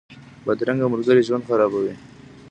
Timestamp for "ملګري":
0.93-1.21